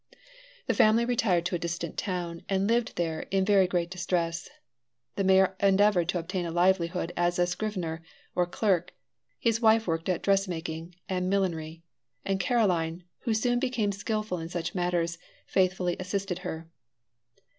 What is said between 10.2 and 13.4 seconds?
dressmaking and millinery, and Caroline, who